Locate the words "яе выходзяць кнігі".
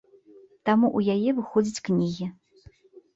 1.15-2.25